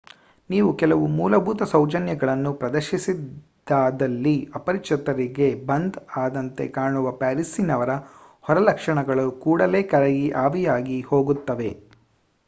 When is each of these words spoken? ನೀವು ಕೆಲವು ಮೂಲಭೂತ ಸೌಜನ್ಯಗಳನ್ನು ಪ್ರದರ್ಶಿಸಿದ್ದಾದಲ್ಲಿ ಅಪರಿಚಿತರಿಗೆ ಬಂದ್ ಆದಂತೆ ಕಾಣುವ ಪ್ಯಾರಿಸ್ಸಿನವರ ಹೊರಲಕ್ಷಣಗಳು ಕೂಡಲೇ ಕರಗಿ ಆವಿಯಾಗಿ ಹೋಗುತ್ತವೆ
ನೀವು 0.49 0.69
ಕೆಲವು 0.73 1.03
ಮೂಲಭೂತ 1.17 1.63
ಸೌಜನ್ಯಗಳನ್ನು 1.71 2.51
ಪ್ರದರ್ಶಿಸಿದ್ದಾದಲ್ಲಿ 2.53 4.33
ಅಪರಿಚಿತರಿಗೆ 4.55 5.49
ಬಂದ್ 5.69 5.99
ಆದಂತೆ 6.17 6.67
ಕಾಣುವ 6.71 7.13
ಪ್ಯಾರಿಸ್ಸಿನವರ 7.19 7.93
ಹೊರಲಕ್ಷಣಗಳು 8.45 9.27
ಕೂಡಲೇ 9.43 9.83
ಕರಗಿ 9.93 10.27
ಆವಿಯಾಗಿ 10.43 10.99
ಹೋಗುತ್ತವೆ 11.09 11.71